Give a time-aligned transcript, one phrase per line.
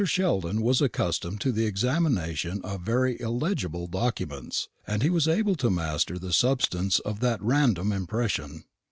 [0.03, 5.69] Sheldon was accustomed to the examination of very illegible documents, and he was able to
[5.69, 8.63] master the substance of that random impression.